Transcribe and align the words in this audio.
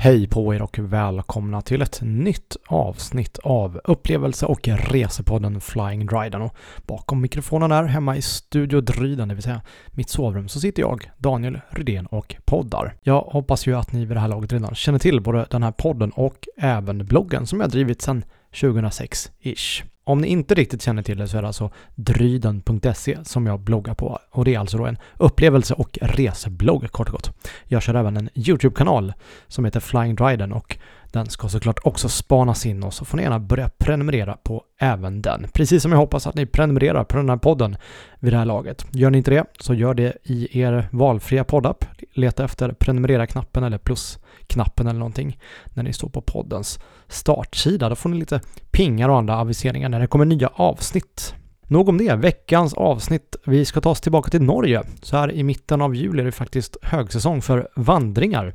Hej 0.00 0.28
på 0.28 0.54
er 0.54 0.62
och 0.62 0.78
välkomna 0.78 1.62
till 1.62 1.82
ett 1.82 2.00
nytt 2.02 2.56
avsnitt 2.66 3.38
av 3.38 3.80
upplevelse 3.84 4.46
och 4.46 4.68
resepodden 4.68 5.60
Flying 5.60 6.06
Dryden. 6.06 6.42
Och 6.42 6.56
bakom 6.86 7.20
mikrofonen 7.20 7.70
här 7.70 7.84
hemma 7.84 8.16
i 8.16 8.22
Studio 8.22 8.80
Dryden, 8.80 9.28
det 9.28 9.34
vill 9.34 9.42
säga 9.42 9.60
mitt 9.90 10.08
sovrum, 10.08 10.48
så 10.48 10.60
sitter 10.60 10.82
jag, 10.82 11.10
Daniel 11.18 11.60
Rydén 11.70 12.06
och 12.06 12.36
poddar. 12.44 12.94
Jag 13.02 13.20
hoppas 13.20 13.66
ju 13.66 13.74
att 13.74 13.92
ni 13.92 14.04
vid 14.04 14.16
det 14.16 14.20
här 14.20 14.28
laget 14.28 14.52
redan 14.52 14.74
känner 14.74 14.98
till 14.98 15.20
både 15.20 15.46
den 15.50 15.62
här 15.62 15.72
podden 15.72 16.10
och 16.10 16.48
även 16.56 17.06
bloggen 17.06 17.46
som 17.46 17.60
jag 17.60 17.70
drivit 17.70 18.02
sedan 18.02 18.24
2006-ish. 18.52 19.82
Om 20.08 20.20
ni 20.20 20.28
inte 20.28 20.54
riktigt 20.54 20.82
känner 20.82 21.02
till 21.02 21.18
det 21.18 21.28
så 21.28 21.38
är 21.38 21.42
det 21.42 21.48
alltså 21.48 21.70
dryden.se 21.94 23.18
som 23.24 23.46
jag 23.46 23.60
bloggar 23.60 23.94
på 23.94 24.18
och 24.30 24.44
det 24.44 24.54
är 24.54 24.58
alltså 24.58 24.78
då 24.78 24.86
en 24.86 24.98
upplevelse 25.16 25.74
och 25.74 25.98
reseblogg 26.02 26.90
kort 26.92 27.08
och 27.08 27.12
gott. 27.12 27.30
Jag 27.64 27.82
kör 27.82 27.94
även 27.94 28.16
en 28.16 28.28
YouTube-kanal 28.34 29.12
som 29.48 29.64
heter 29.64 29.80
Flying 29.80 30.14
Dryden 30.14 30.52
och 30.52 30.78
den 31.12 31.26
ska 31.26 31.48
såklart 31.48 31.78
också 31.84 32.08
spanas 32.08 32.66
in 32.66 32.82
och 32.82 32.94
så 32.94 33.04
får 33.04 33.16
ni 33.16 33.22
gärna 33.22 33.38
börja 33.38 33.68
prenumerera 33.78 34.36
på 34.42 34.62
även 34.78 35.22
den. 35.22 35.46
Precis 35.52 35.82
som 35.82 35.92
jag 35.92 35.98
hoppas 35.98 36.26
att 36.26 36.34
ni 36.34 36.46
prenumererar 36.46 37.04
på 37.04 37.16
den 37.16 37.28
här 37.28 37.36
podden 37.36 37.76
vid 38.18 38.32
det 38.32 38.38
här 38.38 38.44
laget. 38.44 38.86
Gör 38.92 39.10
ni 39.10 39.18
inte 39.18 39.30
det 39.30 39.44
så 39.60 39.74
gör 39.74 39.94
det 39.94 40.16
i 40.22 40.60
er 40.60 40.88
valfria 40.90 41.44
poddapp. 41.44 41.84
Leta 42.12 42.44
efter 42.44 42.72
prenumerera-knappen 42.72 43.64
eller 43.64 43.78
plus 43.78 44.18
knappen 44.48 44.86
eller 44.86 44.98
någonting 44.98 45.38
när 45.74 45.82
ni 45.82 45.92
står 45.92 46.08
på 46.08 46.20
poddens 46.20 46.78
startsida. 47.08 47.88
Då 47.88 47.94
får 47.94 48.08
ni 48.08 48.18
lite 48.18 48.40
pingar 48.70 49.08
och 49.08 49.18
andra 49.18 49.36
aviseringar 49.36 49.88
när 49.88 50.00
det 50.00 50.06
kommer 50.06 50.24
nya 50.24 50.48
avsnitt. 50.48 51.34
Nog 51.70 51.88
om 51.88 51.98
det, 51.98 52.14
veckans 52.14 52.74
avsnitt. 52.74 53.36
Vi 53.46 53.64
ska 53.64 53.80
ta 53.80 53.90
oss 53.90 54.00
tillbaka 54.00 54.30
till 54.30 54.42
Norge. 54.42 54.82
Så 55.02 55.16
här 55.16 55.32
i 55.32 55.42
mitten 55.42 55.80
av 55.80 55.94
juli 55.94 56.20
är 56.20 56.24
det 56.24 56.32
faktiskt 56.32 56.76
högsäsong 56.82 57.42
för 57.42 57.68
vandringar. 57.76 58.54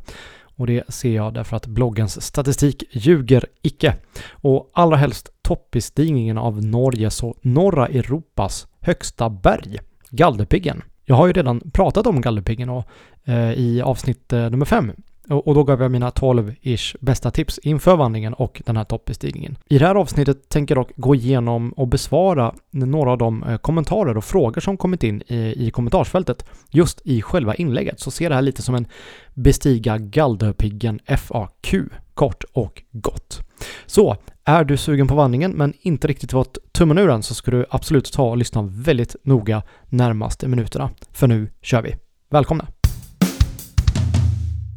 Och 0.56 0.68
det 0.68 0.94
ser 0.94 1.16
jag 1.16 1.34
därför 1.34 1.58
att 1.58 1.68
bloggens 1.68 2.22
statistik 2.22 2.84
ljuger 2.92 3.46
icke. 3.62 3.96
Och 4.32 4.72
allra 4.74 4.98
helst 4.98 5.30
toppbestigningen 5.42 6.38
av 6.38 6.64
Norges 6.64 7.24
och 7.24 7.36
norra 7.42 7.88
Europas 7.88 8.68
högsta 8.80 9.30
berg, 9.30 9.80
Galdhöpiggen. 10.10 10.84
Jag 11.06 11.16
har 11.16 11.28
ju 11.28 11.34
redan 11.34 11.72
pratat 11.72 12.08
om 12.08 12.22
Galdhöpiggen 12.22 12.70
och, 12.70 12.86
eh, 13.26 13.54
i 13.54 13.82
avsnitt 13.82 14.34
eh, 14.34 14.50
nummer 14.50 14.66
5 14.66 14.92
och 15.30 15.56
då 15.56 15.64
gav 15.64 15.82
jag 15.82 15.92
mina 15.92 16.10
12-ish 16.10 16.96
bästa 17.00 17.32
tips 17.32 17.58
inför 17.58 17.96
vandringen 17.96 18.34
och 18.34 18.62
den 18.66 18.78
här 18.78 18.84
toppbestigningen. 18.84 19.58
I 19.70 19.78
det 19.78 19.86
här 19.88 19.96
avsnittet 19.96 20.50
tänker 20.50 20.76
jag 20.76 20.86
dock 20.86 20.92
gå 20.96 21.16
igenom 21.16 21.72
och 21.72 21.88
besvara 21.88 22.54
några 22.72 23.12
av 23.12 23.18
de 23.18 23.44
eh, 23.44 23.58
kommentarer 23.58 24.18
och 24.18 24.26
frågor 24.26 24.62
som 24.62 24.78
kommit 24.78 25.04
in 25.04 25.22
i, 25.28 25.68
i 25.68 25.72
kommentarsfältet 25.72 26.46
just 26.72 27.02
i 27.04 27.22
själva 27.22 27.56
inlägget. 27.56 28.00
Så 28.00 28.12
se 28.12 28.30
det 28.30 28.36
här 28.36 28.42
lite 28.42 28.62
som 28.62 28.76
en 28.76 28.88
bestiga 29.34 29.98
Galdhöpiggen 29.98 31.00
FAQ, 31.18 31.76
kort 32.14 32.44
och 32.54 32.84
gott. 32.92 33.40
Så, 33.86 34.18
är 34.46 34.64
du 34.64 34.78
sugen 34.78 35.08
på 35.08 35.16
vandringen 35.16 35.52
men 35.52 35.74
inte 35.82 36.08
riktigt 36.08 36.32
fått 36.32 36.58
tummen 36.72 36.98
ur 36.98 37.08
den 37.08 37.24
så 37.24 37.36
ska 37.36 37.52
du 37.52 37.66
absolut 37.70 38.14
ta 38.14 38.30
och 38.30 38.38
lyssna 38.38 38.62
väldigt 38.62 39.16
noga 39.24 39.62
närmaste 39.90 40.48
minuterna. 40.48 40.90
För 41.12 41.28
nu 41.28 41.50
kör 41.62 41.82
vi. 41.82 41.96
Välkomna! 42.30 42.68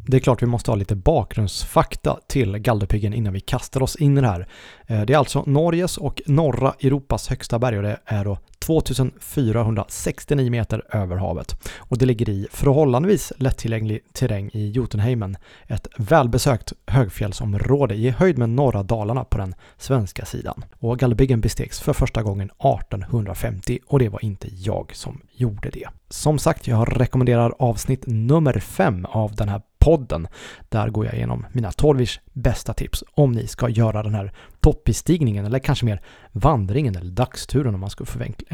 Det 0.08 0.16
är 0.16 0.20
klart 0.20 0.42
vi 0.42 0.46
måste 0.46 0.70
ha 0.70 0.76
lite 0.76 0.96
bakgrundsfakta 0.96 2.18
till 2.26 2.58
Galdhöpiggen 2.58 3.14
innan 3.14 3.32
vi 3.32 3.40
kastar 3.40 3.82
oss 3.82 3.96
in 3.96 4.18
i 4.18 4.20
det 4.20 4.26
här. 4.26 4.48
Eh, 4.86 5.00
det 5.00 5.12
är 5.12 5.18
alltså 5.18 5.42
Norges 5.46 5.98
och 5.98 6.22
norra 6.26 6.74
Europas 6.80 7.28
högsta 7.28 7.58
berg 7.58 7.76
och 7.76 7.82
det 7.82 8.00
är 8.04 8.24
då 8.24 8.38
2469 8.58 10.50
meter 10.50 10.82
över 10.96 11.16
havet. 11.16 11.56
Och 11.76 11.98
det 11.98 12.06
ligger 12.06 12.28
i 12.28 12.46
förhållandevis 12.50 13.32
lättillgänglig 13.36 14.00
terräng 14.12 14.50
i 14.52 14.70
Jotunheimen, 14.70 15.36
ett 15.66 15.88
välbesökt 15.98 16.72
högfjällsområde 16.86 17.94
i 17.94 18.10
höjd 18.10 18.38
med 18.38 18.48
norra 18.48 18.82
Dalarna 18.82 19.24
på 19.24 19.38
den 19.38 19.54
svenska 19.78 20.24
sidan. 20.24 20.64
Och 20.78 20.98
Galdhöpiggen 20.98 21.40
bestegs 21.40 21.80
för 21.80 21.92
första 21.92 22.22
gången 22.22 22.50
1850 22.50 23.78
och 23.86 23.98
det 23.98 24.08
var 24.08 24.24
inte 24.24 24.48
jag 24.52 24.90
som 24.94 25.20
gjorde 25.32 25.70
det. 25.70 25.88
Som 26.08 26.38
sagt, 26.38 26.66
jag 26.66 27.00
rekommenderar 27.00 27.54
avsnitt 27.58 28.02
nummer 28.06 28.58
5 28.60 29.06
av 29.06 29.34
den 29.36 29.48
här 29.48 29.62
podden. 29.86 30.28
Där 30.68 30.88
går 30.88 31.04
jag 31.04 31.14
igenom 31.14 31.46
mina 31.52 31.72
12 31.72 32.06
bästa 32.32 32.74
tips 32.74 33.04
om 33.14 33.32
ni 33.32 33.46
ska 33.46 33.68
göra 33.68 34.02
den 34.02 34.14
här 34.14 34.32
toppbestigningen 34.60 35.46
eller 35.46 35.58
kanske 35.58 35.86
mer 35.86 36.02
vandringen 36.32 36.96
eller 36.96 37.10
dagsturen 37.10 37.74
om 37.74 37.80
man 37.80 37.90
ska 37.90 38.04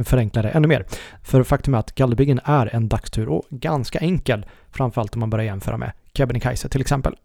förenkla 0.04 0.42
det 0.42 0.50
ännu 0.50 0.68
mer. 0.68 0.86
För 1.22 1.42
faktum 1.42 1.74
är 1.74 1.78
att 1.78 1.94
Galdhöpiggen 1.94 2.40
är 2.44 2.74
en 2.74 2.88
dagstur 2.88 3.28
och 3.28 3.44
ganska 3.50 3.98
enkel, 3.98 4.46
framförallt 4.70 5.14
om 5.14 5.20
man 5.20 5.30
börjar 5.30 5.44
jämföra 5.44 5.76
med 5.76 5.92
Kebnekaise 6.14 6.68
till 6.68 6.80
exempel. 6.80 7.16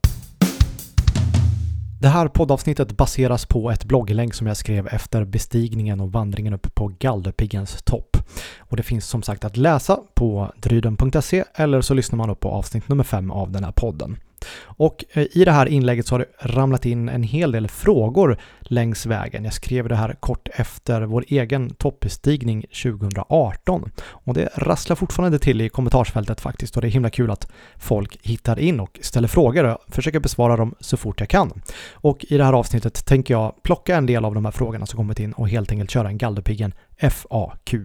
Det 1.99 2.07
här 2.07 2.27
poddavsnittet 2.27 2.97
baseras 2.97 3.45
på 3.45 3.71
ett 3.71 3.85
blogglänk 3.85 4.33
som 4.33 4.47
jag 4.47 4.57
skrev 4.57 4.87
efter 4.87 5.25
bestigningen 5.25 5.99
och 5.99 6.11
vandringen 6.11 6.53
upp 6.53 6.75
på 6.75 6.93
Galdhöpiggens 6.99 7.83
topp. 7.83 8.17
Och 8.59 8.77
det 8.77 8.83
finns 8.83 9.07
som 9.07 9.23
sagt 9.23 9.45
att 9.45 9.57
läsa 9.57 9.99
på 10.15 10.51
dryden.se 10.61 11.43
eller 11.55 11.81
så 11.81 11.93
lyssnar 11.93 12.17
man 12.17 12.29
upp 12.29 12.39
på 12.39 12.49
avsnitt 12.49 12.87
nummer 12.87 13.03
5 13.03 13.31
av 13.31 13.51
den 13.51 13.63
här 13.63 13.71
podden. 13.71 14.17
Och 14.59 15.05
eh, 15.11 15.27
i 15.31 15.45
det 15.45 15.51
här 15.51 15.65
inlägget 15.65 16.07
så 16.07 16.15
har 16.15 16.19
det 16.19 16.25
ramlat 16.39 16.85
in 16.85 17.09
en 17.09 17.23
hel 17.23 17.51
del 17.51 17.67
frågor 17.67 18.37
längs 18.61 19.05
vägen. 19.05 19.43
Jag 19.43 19.53
skrev 19.53 19.89
det 19.89 19.95
här 19.95 20.15
kort 20.19 20.49
efter 20.53 21.01
vår 21.01 21.25
egen 21.27 21.69
toppbestigning 21.69 22.65
2018. 22.83 23.91
Och 24.07 24.33
det 24.33 24.49
rasslar 24.55 24.95
fortfarande 24.95 25.39
till 25.39 25.61
i 25.61 25.69
kommentarsfältet 25.69 26.41
faktiskt 26.41 26.75
och 26.75 26.81
det 26.81 26.87
är 26.87 26.91
himla 26.91 27.09
kul 27.09 27.31
att 27.31 27.51
folk 27.77 28.17
hittar 28.23 28.59
in 28.59 28.79
och 28.79 28.99
ställer 29.01 29.27
frågor 29.27 29.63
och 29.63 29.69
jag 29.69 29.79
försöker 29.87 30.19
besvara 30.19 30.57
dem 30.57 30.75
så 30.79 30.97
fort 30.97 31.19
jag 31.19 31.29
kan. 31.29 31.61
Och 31.91 32.25
i 32.29 32.37
det 32.37 32.43
här 32.43 32.53
avsnittet 32.53 33.05
tänker 33.05 33.33
jag 33.33 33.63
plocka 33.63 33.95
en 33.95 34.05
del 34.05 34.25
av 34.25 34.33
de 34.33 34.45
här 34.45 34.51
frågorna 34.51 34.85
som 34.85 34.97
kommit 34.97 35.19
in 35.19 35.33
och 35.33 35.49
helt 35.49 35.71
enkelt 35.71 35.91
köra 35.91 36.07
en 36.07 36.17
Gallerpiggen 36.17 36.73
FAQ. 37.11 37.75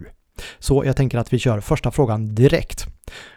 Så 0.59 0.85
jag 0.85 0.97
tänker 0.97 1.19
att 1.19 1.33
vi 1.33 1.39
kör 1.39 1.61
första 1.61 1.91
frågan 1.91 2.35
direkt. 2.35 2.87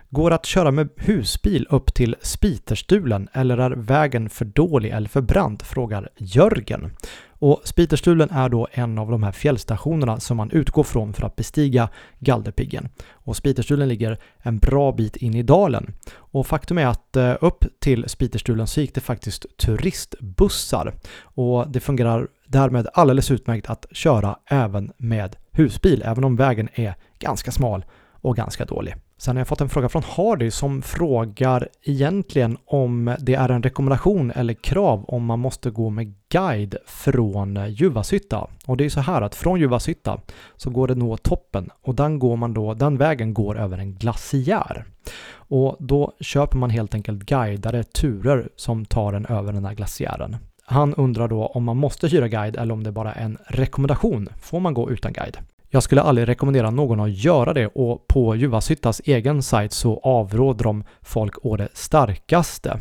Går 0.09 0.31
att 0.31 0.45
köra 0.45 0.71
med 0.71 0.89
husbil 0.95 1.67
upp 1.69 1.93
till 1.93 2.15
Spiterstulen 2.21 3.27
eller 3.33 3.57
är 3.57 3.71
vägen 3.71 4.29
för 4.29 4.45
dålig 4.45 4.89
eller 4.89 5.09
för 5.09 5.21
brant? 5.21 5.63
Frågar 5.63 6.09
Jörgen. 6.17 6.91
Och 7.39 7.61
Spiterstulen 7.63 8.29
är 8.29 8.49
då 8.49 8.67
en 8.71 8.97
av 8.99 9.11
de 9.11 9.23
här 9.23 9.31
fjällstationerna 9.31 10.19
som 10.19 10.37
man 10.37 10.51
utgår 10.51 10.83
från 10.83 11.13
för 11.13 11.25
att 11.25 11.35
bestiga 11.35 11.89
Galdhöpiggen. 12.19 12.89
Och 13.11 13.35
Spiterstulen 13.35 13.89
ligger 13.89 14.19
en 14.37 14.59
bra 14.59 14.91
bit 14.91 15.15
in 15.15 15.35
i 15.35 15.43
dalen. 15.43 15.93
Och 16.15 16.47
faktum 16.47 16.77
är 16.77 16.87
att 16.87 17.15
eh, 17.15 17.35
upp 17.41 17.65
till 17.79 18.09
Spiterstulen 18.09 18.67
så 18.67 18.81
gick 18.81 18.95
det 18.95 19.01
faktiskt 19.01 19.57
turistbussar. 19.57 20.93
Och 21.21 21.71
det 21.71 21.79
fungerar 21.79 22.27
därmed 22.47 22.87
alldeles 22.93 23.31
utmärkt 23.31 23.69
att 23.69 23.85
köra 23.91 24.39
även 24.45 24.91
med 24.97 25.35
husbil, 25.51 26.03
även 26.05 26.23
om 26.23 26.35
vägen 26.35 26.69
är 26.73 26.95
ganska 27.19 27.51
smal 27.51 27.85
och 28.11 28.35
ganska 28.35 28.65
dålig. 28.65 28.95
Sen 29.17 29.35
har 29.35 29.39
jag 29.39 29.47
fått 29.47 29.61
en 29.61 29.69
fråga 29.69 29.89
från 29.89 30.03
Hardy 30.03 30.51
som 30.51 30.81
frågar 30.81 31.67
egentligen 31.83 32.57
om 32.65 33.15
det 33.19 33.35
är 33.35 33.49
en 33.49 33.63
rekommendation 33.63 34.31
eller 34.31 34.53
krav 34.53 35.05
om 35.07 35.25
man 35.25 35.39
måste 35.39 35.69
gå 35.69 35.89
med 35.89 36.13
guide 36.29 36.75
från 36.85 37.59
Juvasytta. 37.69 38.47
Och 38.65 38.77
det 38.77 38.85
är 38.85 38.89
så 38.89 38.99
här 38.99 39.21
att 39.21 39.35
från 39.35 39.59
Juvasytta 39.59 40.19
så 40.55 40.69
går 40.69 40.87
det 40.87 40.95
nå 40.95 41.17
toppen 41.17 41.69
och 41.81 41.95
den, 41.95 42.19
går 42.19 42.37
man 42.37 42.53
då, 42.53 42.73
den 42.73 42.97
vägen 42.97 43.33
går 43.33 43.59
över 43.59 43.77
en 43.77 43.95
glaciär. 43.95 44.85
Och 45.33 45.75
då 45.79 46.13
köper 46.19 46.57
man 46.57 46.69
helt 46.69 46.95
enkelt 46.95 47.23
guidade 47.23 47.83
turer 47.83 48.49
som 48.55 48.85
tar 48.85 49.13
en 49.13 49.25
över 49.25 49.53
den 49.53 49.65
här 49.65 49.73
glaciären. 49.73 50.37
Han 50.65 50.93
undrar 50.93 51.27
då 51.27 51.45
om 51.45 51.63
man 51.63 51.77
måste 51.77 52.07
hyra 52.07 52.27
guide 52.27 52.55
eller 52.55 52.73
om 52.73 52.83
det 52.83 52.91
bara 52.91 53.13
är 53.13 53.25
en 53.25 53.37
rekommendation. 53.47 54.29
Får 54.41 54.59
man 54.59 54.73
gå 54.73 54.91
utan 54.91 55.13
guide? 55.13 55.37
Jag 55.75 55.83
skulle 55.83 56.01
aldrig 56.01 56.27
rekommendera 56.27 56.69
någon 56.69 56.99
att 56.99 57.11
göra 57.11 57.53
det 57.53 57.67
och 57.67 58.07
på 58.07 58.35
Juvashyttas 58.35 59.01
egen 59.05 59.43
sajt 59.43 59.73
så 59.73 59.99
avråder 60.03 60.63
de 60.63 60.83
folk 61.01 61.45
å 61.45 61.57
det 61.57 61.69
starkaste. 61.73 62.79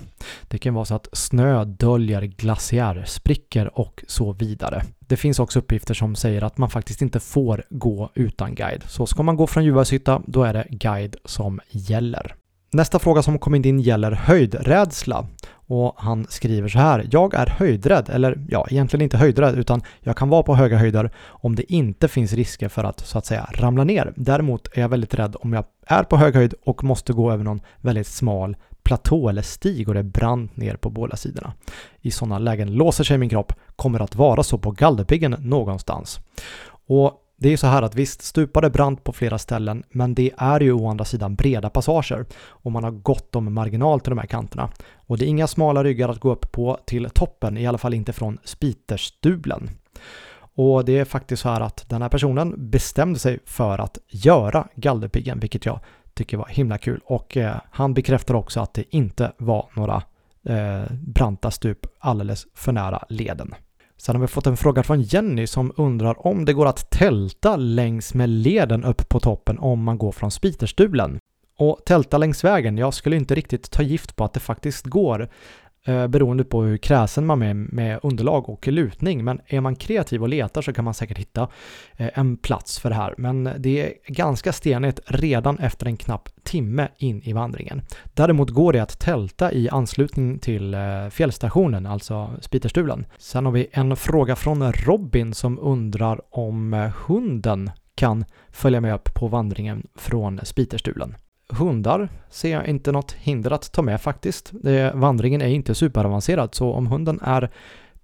Det 0.49 0.59
kan 0.59 0.75
vara 0.75 0.85
så 0.85 0.95
att 0.95 1.09
snö 1.13 1.65
döljer 1.65 2.23
glaciärsprickor 2.23 3.71
och 3.75 4.05
så 4.09 4.33
vidare. 4.33 4.83
Det 4.99 5.17
finns 5.17 5.39
också 5.39 5.59
uppgifter 5.59 5.95
som 5.95 6.15
säger 6.15 6.45
att 6.45 6.59
man 6.59 6.71
faktiskt 6.71 7.03
inte 7.03 7.21
får 7.21 7.65
gå 7.71 8.11
utan 8.15 8.55
guide. 8.55 8.83
Så 8.87 9.07
ska 9.07 9.23
man 9.23 9.37
gå 9.37 9.47
från 9.47 9.65
Juvashytta, 9.65 10.23
då 10.27 10.43
är 10.43 10.53
det 10.53 10.67
guide 10.71 11.17
som 11.25 11.61
gäller. 11.71 12.35
Nästa 12.75 12.99
fråga 12.99 13.23
som 13.23 13.39
kommit 13.39 13.67
in 13.67 13.81
gäller 13.81 14.13
höjdrädsla. 14.13 15.27
Och 15.67 15.95
han 15.97 16.27
skriver 16.29 16.69
så 16.69 16.79
här. 16.79 17.09
Jag 17.11 17.35
är 17.35 17.47
höjdrädd, 17.47 18.11
eller 18.11 18.47
ja, 18.49 18.67
egentligen 18.71 19.03
inte 19.03 19.17
höjdrädd, 19.17 19.59
utan 19.59 19.83
jag 20.01 20.17
kan 20.17 20.29
vara 20.29 20.43
på 20.43 20.55
höga 20.55 20.77
höjder 20.77 21.11
om 21.27 21.57
det 21.57 21.73
inte 21.73 22.09
finns 22.09 22.33
risker 22.33 22.69
för 22.69 22.85
att 22.85 23.01
så 23.01 23.19
att 23.19 23.27
säga 23.27 23.49
ramla 23.55 23.85
ner. 23.85 24.13
Däremot 24.17 24.69
är 24.77 24.81
jag 24.81 24.89
väldigt 24.89 25.15
rädd 25.15 25.37
om 25.41 25.53
jag 25.53 25.65
är 25.87 26.03
på 26.03 26.17
hög 26.17 26.35
höjd 26.35 26.55
och 26.65 26.85
måste 26.85 27.13
gå 27.13 27.33
över 27.33 27.45
någon 27.45 27.61
väldigt 27.81 28.07
smal 28.07 28.57
platå 28.83 29.29
eller 29.29 29.43
stig 29.43 29.89
och 29.89 29.95
det 29.95 30.01
är 30.01 30.05
brant 30.05 30.57
ner 30.57 30.77
på 30.77 30.91
båda 30.91 31.17
sidorna. 31.17 31.53
I 32.01 32.11
sådana 32.11 32.39
lägen 32.39 32.73
låser 32.73 33.05
sig 33.05 33.19
min 33.19 33.29
kropp, 33.29 33.53
kommer 33.77 34.01
att 34.01 34.15
vara 34.15 34.43
så 34.43 34.59
på 34.59 34.71
Galdhöpiggen 34.71 35.37
någonstans. 35.41 36.21
Och 36.87 37.13
det 37.37 37.53
är 37.53 37.57
så 37.57 37.67
här 37.67 37.83
att 37.83 37.95
visst, 37.95 38.23
stupar 38.23 38.71
brant 38.71 39.05
på 39.05 39.13
flera 39.13 39.39
ställen, 39.39 39.85
men 39.91 40.15
det 40.15 40.33
är 40.37 40.61
ju 40.61 40.73
å 40.73 40.89
andra 40.89 41.05
sidan 41.05 41.35
breda 41.35 41.71
passager 41.71 42.27
och 42.49 42.73
man 42.73 42.85
har 42.85 42.91
gott 42.91 43.37
om 43.37 43.55
marginal 43.55 44.01
till 44.01 44.11
de 44.11 44.19
här 44.19 44.27
kanterna. 44.27 44.71
Och 44.95 45.19
det 45.19 45.25
är 45.25 45.29
inga 45.29 45.47
smala 45.47 45.85
ryggar 45.85 46.09
att 46.09 46.21
gå 46.21 46.33
upp 46.33 46.53
på 46.53 46.79
till 46.87 47.11
toppen, 47.11 47.59
i 47.59 47.67
alla 47.67 47.79
fall 47.79 47.95
inte 47.95 48.13
från 48.13 48.39
spiterstublen. 48.45 49.71
Och 50.57 50.85
det 50.85 50.99
är 50.99 51.05
faktiskt 51.05 51.43
så 51.43 51.49
här 51.49 51.61
att 51.61 51.89
den 51.89 52.03
här 52.03 52.09
personen 52.09 52.71
bestämde 52.71 53.19
sig 53.19 53.39
för 53.45 53.79
att 53.79 53.99
göra 54.09 54.69
Gallerpiggen, 54.75 55.41
vilket 55.41 55.67
jag 55.67 55.81
tycker 56.15 56.37
var 56.37 56.47
himla 56.47 56.79
kul. 56.79 57.01
Och 57.05 57.37
eh, 57.37 57.57
han 57.71 57.95
bekräftar 57.95 58.35
också 58.35 58.61
att 58.61 58.75
det 58.75 58.95
inte 58.97 59.33
var 59.39 59.69
några 59.75 60.03
eh, 60.45 60.83
branta 60.91 61.51
stup 61.51 61.87
alldeles 61.99 62.47
för 62.55 62.73
nära 62.73 63.05
leden. 63.09 63.55
Sen 63.97 64.15
har 64.15 64.21
vi 64.21 64.27
fått 64.27 64.47
en 64.47 64.57
fråga 64.57 64.83
från 64.83 65.03
Jenny 65.03 65.47
som 65.47 65.73
undrar 65.77 66.27
om 66.27 66.45
det 66.45 66.53
går 66.53 66.67
att 66.67 66.91
tälta 66.91 67.57
längs 67.57 68.15
med 68.15 68.29
leden 68.29 68.85
upp 68.85 69.09
på 69.09 69.21
toppen 69.21 69.59
om 69.59 69.83
man 69.83 69.99
går 69.99 70.13
från 70.13 70.31
Spiterstulen. 70.31 71.19
Och 71.59 71.81
tälta 71.87 72.19
längs 72.19 72.45
vägen, 72.45 72.79
jag 72.79 72.95
skulle 72.95 73.17
inte 73.17 73.35
riktigt 73.35 73.71
ta 73.71 73.83
gift 73.83 74.17
på 74.17 74.25
att 74.25 74.33
det 74.33 74.41
faktiskt 74.41 74.87
går 74.87 75.29
eh, 75.85 76.07
beroende 76.07 76.45
på 76.45 76.63
hur 76.63 76.77
kräsen 76.77 77.27
man 77.27 77.43
är 77.43 77.55
med 77.55 78.01
underlag 78.03 78.49
och 78.49 78.69
lutning. 78.69 79.25
Men 79.25 79.41
är 79.47 79.61
man 79.61 79.77
kreativ 79.77 80.23
och 80.23 80.29
letar 80.29 80.63
så 80.63 80.73
kan 80.73 80.85
man 80.85 80.95
säkert 80.95 81.19
hitta 81.19 81.49
eh, 81.97 82.09
en 82.15 82.37
plats 82.37 82.79
för 82.79 82.89
det 82.89 82.97
här. 82.97 83.15
Men 83.19 83.51
det 83.59 83.83
är 83.83 83.93
ganska 84.07 84.53
stenigt 84.53 85.01
redan 85.07 85.59
efter 85.59 85.87
en 85.87 85.97
knapp 85.97 86.29
timme 86.43 86.89
in 86.97 87.23
i 87.23 87.33
vandringen. 87.33 87.83
Däremot 88.15 88.51
går 88.51 88.73
det 88.73 88.81
att 88.81 88.99
tälta 88.99 89.53
i 89.53 89.69
anslutning 89.69 90.39
till 90.39 90.75
eh, 90.75 91.09
fjällstationen, 91.11 91.87
alltså 91.87 92.31
Spiterstulen. 92.41 93.07
Sen 93.19 93.45
har 93.45 93.53
vi 93.53 93.69
en 93.73 93.97
fråga 93.97 94.37
från 94.37 94.73
Robin 94.73 95.35
som 95.35 95.59
undrar 95.59 96.21
om 96.31 96.75
eh, 96.75 96.93
hunden 97.07 97.71
kan 97.95 98.25
följa 98.51 98.81
med 98.81 98.95
upp 98.95 99.15
på 99.15 99.29
vandringen 99.29 99.87
från 99.95 100.41
Spiterstulen 100.43 101.15
hundar 101.49 102.09
ser 102.31 102.53
jag 102.53 102.67
inte 102.67 102.93
något 102.93 103.13
hinder 103.13 103.51
att 103.51 103.73
ta 103.73 103.83
med 103.83 104.01
faktiskt. 104.01 104.53
Vandringen 104.95 105.43
är 105.43 105.49
inte 105.49 105.75
superavancerad 105.75 106.55
så 106.55 106.73
om 106.73 106.87
hunden 106.87 107.21
är 107.23 107.51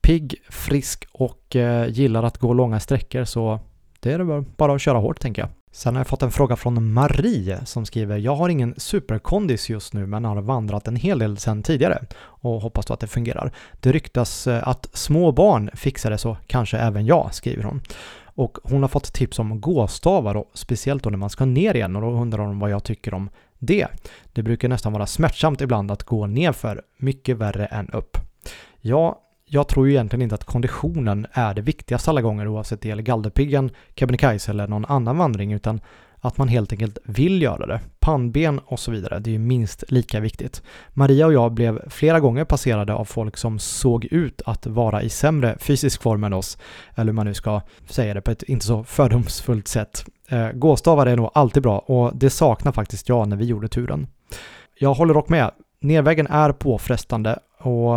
pigg, 0.01 0.35
frisk 0.49 1.07
och 1.13 1.57
eh, 1.57 1.89
gillar 1.89 2.23
att 2.23 2.39
gå 2.39 2.55
långa 2.55 2.81
sträckor 2.81 3.25
så 3.25 3.61
det 4.01 4.13
är 4.13 4.41
bara 4.57 4.75
att 4.75 4.81
köra 4.81 4.99
hårt 4.99 5.21
tänker 5.21 5.43
jag. 5.43 5.51
Sen 5.73 5.95
har 5.95 6.01
jag 6.01 6.07
fått 6.07 6.23
en 6.23 6.31
fråga 6.31 6.57
från 6.57 6.93
Marie 6.93 7.67
som 7.67 7.87
skriver 7.87 8.19
Jag 8.19 8.37
har 8.37 8.49
ingen 8.49 8.75
superkondis 8.77 9.71
just 9.71 9.93
nu 9.93 10.07
men 10.07 10.25
har 10.25 10.43
vandrat 10.43 10.89
en 10.89 10.97
hel 10.97 11.19
del 11.19 11.39
sedan 11.39 11.63
tidigare 11.63 12.05
och 12.21 12.61
hoppas 12.61 12.87
då 12.87 12.95
att 12.95 13.01
det 13.01 13.07
fungerar. 13.07 13.53
Det 13.81 13.93
ryktas 13.93 14.47
eh, 14.47 14.69
att 14.69 14.89
små 14.93 15.33
barn 15.33 15.71
fixar 15.75 16.11
det 16.11 16.19
så 16.19 16.37
kanske 16.47 16.79
även 16.79 17.07
jag, 17.07 17.35
skriver 17.35 17.63
hon. 17.63 17.81
Och 18.41 18.59
hon 18.63 18.83
har 18.83 18.89
fått 18.89 19.13
tips 19.13 19.39
om 19.39 19.61
gåstavar 19.61 20.37
och 20.37 20.51
speciellt 20.55 21.03
då 21.03 21.11
när 21.11 21.19
man 21.19 21.31
ska 21.31 21.45
ner 21.45 21.75
igen 21.75 21.97
och 21.97 22.03
då 22.03 22.11
undrar 22.11 22.45
hon 22.45 22.59
vad 22.59 22.71
jag 22.71 22.85
tycker 22.85 23.15
om 23.15 23.31
det. 23.59 23.87
Det 24.33 24.43
brukar 24.43 24.69
nästan 24.69 24.93
vara 24.93 25.07
smärtsamt 25.07 25.61
ibland 25.61 25.91
att 25.91 26.03
gå 26.03 26.27
ner 26.27 26.53
för 26.53 26.83
mycket 26.97 27.37
värre 27.37 27.67
än 27.67 27.91
upp. 27.91 28.17
Ja, 28.81 29.21
jag 29.45 29.69
tror 29.69 29.87
ju 29.87 29.93
egentligen 29.93 30.23
inte 30.23 30.35
att 30.35 30.45
konditionen 30.45 31.27
är 31.33 31.55
det 31.55 31.63
viktigaste 31.63 32.11
alla 32.11 32.23
gånger 32.23 32.49
oavsett 32.49 32.81
det 32.81 32.89
gäller 32.89 33.03
Galderpiggen, 33.03 33.71
Kebnekaise 33.95 34.51
eller 34.51 34.69
någon 34.69 34.85
annan 34.85 35.19
vandring 35.19 35.53
utan 35.53 35.81
att 36.21 36.39
man 36.39 36.49
helt 36.49 36.73
enkelt 36.73 36.99
vill 37.05 37.43
göra 37.43 37.67
det. 37.67 37.81
Pannben 37.99 38.59
och 38.59 38.81
så 38.81 38.91
vidare, 38.91 39.19
det 39.19 39.31
är 39.31 39.33
ju 39.33 39.39
minst 39.39 39.85
lika 39.89 40.21
viktigt. 40.21 40.63
Maria 40.89 41.27
och 41.27 41.33
jag 41.33 41.53
blev 41.53 41.91
flera 41.91 42.21
gånger 42.21 42.45
passerade 42.45 42.95
av 42.95 43.05
folk 43.05 43.37
som 43.37 43.59
såg 43.59 44.05
ut 44.05 44.43
att 44.47 44.67
vara 44.67 45.03
i 45.03 45.09
sämre 45.09 45.57
fysisk 45.61 46.03
form 46.03 46.25
än 46.25 46.33
oss, 46.33 46.59
eller 46.95 47.07
hur 47.07 47.17
man 47.17 47.27
nu 47.27 47.35
ska 47.35 47.61
säga 47.89 48.15
det 48.15 48.21
på 48.21 48.31
ett 48.31 48.43
inte 48.43 48.67
så 48.67 48.85
fördomsfullt 48.85 49.69
sätt. 49.69 50.05
Eh, 50.29 50.49
gåstavar 50.53 51.07
är 51.07 51.17
nog 51.17 51.31
alltid 51.35 51.63
bra 51.63 51.79
och 51.79 52.17
det 52.17 52.31
saknar 52.31 52.73
faktiskt 52.73 53.09
jag 53.09 53.29
när 53.29 53.37
vi 53.37 53.45
gjorde 53.45 53.69
turen. 53.69 54.07
Jag 54.79 54.95
håller 54.95 55.15
dock 55.15 55.29
med, 55.29 55.51
nervägen 55.81 56.27
är 56.27 56.53
påfrestande 56.53 57.39
och 57.59 57.95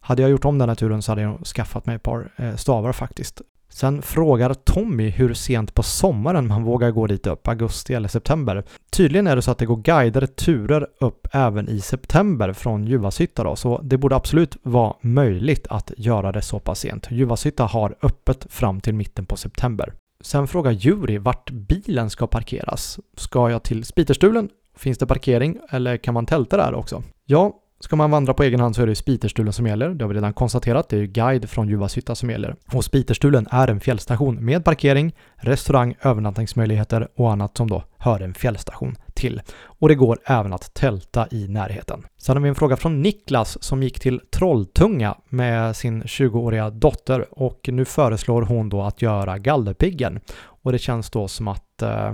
hade 0.00 0.22
jag 0.22 0.30
gjort 0.30 0.44
om 0.44 0.58
den 0.58 0.68
här 0.68 0.76
turen 0.76 1.02
så 1.02 1.12
hade 1.12 1.22
jag 1.22 1.46
skaffat 1.46 1.86
mig 1.86 1.96
ett 1.96 2.02
par 2.02 2.32
eh, 2.36 2.56
stavar 2.56 2.92
faktiskt. 2.92 3.42
Sen 3.74 4.02
frågar 4.02 4.54
Tommy 4.54 5.10
hur 5.10 5.34
sent 5.34 5.74
på 5.74 5.82
sommaren 5.82 6.48
man 6.48 6.64
vågar 6.64 6.90
gå 6.90 7.06
dit 7.06 7.26
upp, 7.26 7.48
augusti 7.48 7.94
eller 7.94 8.08
september. 8.08 8.64
Tydligen 8.90 9.26
är 9.26 9.36
det 9.36 9.42
så 9.42 9.50
att 9.50 9.58
det 9.58 9.66
går 9.66 9.76
guidade 9.76 10.26
turer 10.26 10.86
upp 11.00 11.28
även 11.32 11.68
i 11.68 11.80
september 11.80 12.52
från 12.52 12.86
Juvashytta 12.86 13.44
då, 13.44 13.56
så 13.56 13.80
det 13.82 13.98
borde 13.98 14.16
absolut 14.16 14.56
vara 14.62 14.94
möjligt 15.00 15.66
att 15.70 15.92
göra 15.96 16.32
det 16.32 16.42
så 16.42 16.58
pass 16.58 16.78
sent. 16.80 17.06
Juvashytta 17.10 17.64
har 17.64 17.96
öppet 18.02 18.46
fram 18.50 18.80
till 18.80 18.94
mitten 18.94 19.26
på 19.26 19.36
september. 19.36 19.92
Sen 20.20 20.48
frågar 20.48 20.70
Juri 20.70 21.18
vart 21.18 21.50
bilen 21.50 22.10
ska 22.10 22.26
parkeras. 22.26 22.98
Ska 23.16 23.50
jag 23.50 23.62
till 23.62 23.84
Spiterstulen? 23.84 24.48
Finns 24.76 24.98
det 24.98 25.06
parkering 25.06 25.58
eller 25.70 25.96
kan 25.96 26.14
man 26.14 26.26
tälta 26.26 26.56
där 26.56 26.74
också? 26.74 27.02
Ja, 27.24 27.52
Ska 27.84 27.96
man 27.96 28.10
vandra 28.10 28.34
på 28.34 28.42
egen 28.42 28.60
hand 28.60 28.76
så 28.76 28.82
är 28.82 28.86
det 28.86 28.94
Spiterstulen 28.94 29.52
som 29.52 29.66
gäller. 29.66 29.88
Det 29.88 30.04
har 30.04 30.08
vi 30.08 30.14
redan 30.14 30.32
konstaterat. 30.32 30.88
Det 30.88 30.96
är 30.96 31.00
ju 31.00 31.06
guide 31.06 31.50
från 31.50 31.68
Juvasytta 31.68 32.14
som 32.14 32.30
gäller. 32.30 32.56
Och 32.72 32.84
Spiterstulen 32.84 33.46
är 33.50 33.68
en 33.68 33.80
fjällstation 33.80 34.44
med 34.44 34.64
parkering, 34.64 35.14
restaurang, 35.36 35.94
övernattningsmöjligheter 36.02 37.08
och 37.16 37.32
annat 37.32 37.56
som 37.56 37.70
då 37.70 37.84
hör 37.98 38.20
en 38.20 38.34
fjällstation 38.34 38.96
till. 39.14 39.42
Och 39.64 39.88
det 39.88 39.94
går 39.94 40.18
även 40.24 40.52
att 40.52 40.74
tälta 40.74 41.26
i 41.30 41.48
närheten. 41.48 42.06
Sen 42.18 42.36
har 42.36 42.42
vi 42.42 42.48
en 42.48 42.54
fråga 42.54 42.76
från 42.76 43.02
Niklas 43.02 43.62
som 43.62 43.82
gick 43.82 44.00
till 44.00 44.20
Trolltunga 44.30 45.16
med 45.28 45.76
sin 45.76 46.02
20-åriga 46.02 46.70
dotter 46.70 47.26
och 47.30 47.68
nu 47.72 47.84
föreslår 47.84 48.42
hon 48.42 48.68
då 48.68 48.82
att 48.82 49.02
göra 49.02 49.38
Gallerpiggen. 49.38 50.20
Och 50.36 50.72
det 50.72 50.78
känns 50.78 51.10
då 51.10 51.28
som 51.28 51.48
att 51.48 51.82
eh, 51.82 52.12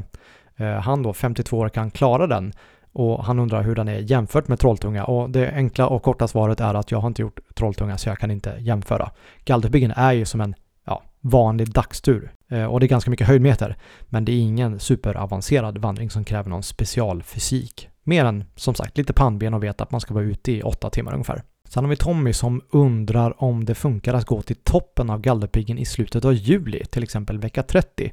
eh 0.57 0.81
han 0.81 1.03
då, 1.03 1.13
52 1.13 1.59
år, 1.59 1.69
kan 1.69 1.91
klara 1.91 2.27
den 2.27 2.53
och 2.93 3.25
han 3.25 3.39
undrar 3.39 3.63
hur 3.63 3.75
den 3.75 3.89
är 3.89 3.99
jämfört 3.99 4.49
med 4.49 4.59
Trolltunga 4.59 5.05
och 5.05 5.31
det 5.31 5.53
enkla 5.53 5.87
och 5.87 6.03
korta 6.03 6.29
svaret 6.29 6.61
är 6.61 6.75
att 6.75 6.91
jag 6.91 6.99
har 6.99 7.09
inte 7.09 7.23
gjort 7.23 7.41
Trolltunga 7.55 7.99
så 7.99 8.09
jag 8.09 8.19
kan 8.19 8.31
inte 8.31 8.57
jämföra. 8.59 9.11
Galderbyggen 9.45 9.91
är 9.97 10.13
ju 10.13 10.25
som 10.25 10.41
en 10.41 10.55
ja, 10.85 11.03
vanlig 11.21 11.73
dagstur 11.73 12.33
eh, 12.49 12.65
och 12.65 12.81
det 12.81 12.87
är 12.87 12.89
ganska 12.89 13.11
mycket 13.11 13.27
höjdmeter 13.27 13.77
men 14.03 14.25
det 14.25 14.33
är 14.33 14.41
ingen 14.41 14.81
superavancerad 14.81 15.79
vandring 15.79 16.11
som 16.11 16.25
kräver 16.25 16.51
någon 16.51 16.63
specialfysik. 16.63 17.89
Mer 18.03 18.25
än 18.25 18.45
som 18.57 18.75
sagt 18.75 18.99
lite 18.99 19.13
pannben 19.13 19.55
och 19.55 19.63
veta 19.63 19.85
att 19.85 19.91
man 19.91 20.01
ska 20.01 20.15
vara 20.15 20.25
ute 20.25 20.53
i 20.53 20.63
åtta 20.63 20.91
timmar 20.91 21.13
ungefär. 21.13 21.43
Sen 21.69 21.85
har 21.85 21.91
vi 21.91 21.97
Tommy 21.97 22.33
som 22.33 22.63
undrar 22.71 23.45
om 23.45 23.65
det 23.65 23.75
funkar 23.75 24.15
att 24.15 24.27
gå 24.27 24.43
till 24.43 24.57
toppen 24.57 25.11
av 25.11 25.21
Galdhöpiggen 25.21 25.79
i 25.79 25.85
slutet 25.85 26.25
av 26.25 26.35
juli, 26.35 26.85
till 26.85 27.03
exempel 27.03 27.39
vecka 27.39 27.63
30. 27.63 28.13